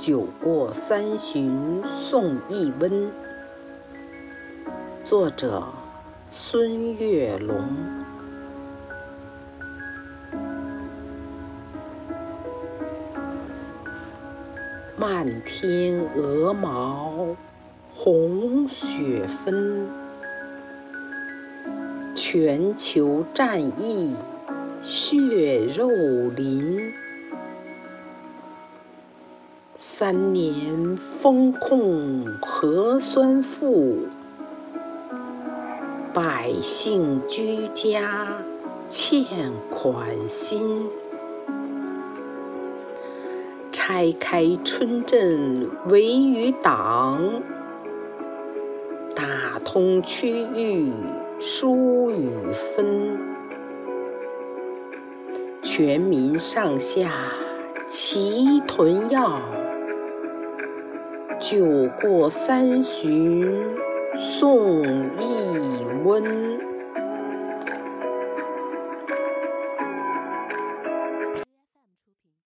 [0.00, 3.10] 酒过三巡送一温。
[5.04, 5.62] 作者：
[6.32, 7.62] 孙月龙。
[14.96, 17.36] 漫天鹅毛
[17.92, 19.86] 红雪纷，
[22.14, 24.16] 全球战役
[24.82, 25.90] 血肉
[26.34, 26.90] 淋。
[29.82, 34.00] 三年风控核酸负，
[36.12, 38.42] 百姓居家
[38.90, 40.86] 欠款心。
[43.72, 47.40] 拆开村镇围与党，
[49.16, 50.92] 打通区域
[51.38, 53.18] 疏与分，
[55.62, 57.10] 全民上下
[57.88, 59.40] 齐囤药。
[61.40, 63.42] 酒过三巡
[64.18, 64.82] 送
[65.18, 66.49] 一温。